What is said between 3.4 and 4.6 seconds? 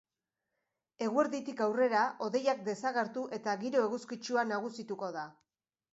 eta giro eguzkitsua